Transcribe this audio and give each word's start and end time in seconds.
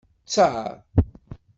Tter. 0.25 0.81